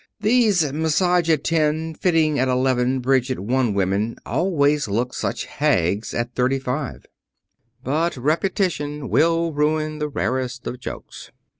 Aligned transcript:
These 0.19 0.73
massage 0.73 1.29
at 1.29 1.43
ten 1.43 1.93
fitting 1.93 2.39
at 2.39 2.47
eleven 2.47 3.01
bridge 3.01 3.29
at 3.29 3.37
one 3.37 3.75
women 3.75 4.15
always 4.25 4.87
look 4.87 5.13
such 5.13 5.45
hags 5.45 6.11
at 6.15 6.33
thirty 6.33 6.57
five." 6.57 7.05
But 7.83 8.17
repetition 8.17 9.09
will 9.09 9.53
ruin 9.53 9.99
the 9.99 10.09
rarest 10.09 10.65
of 10.65 10.79
jokes. 10.79 11.29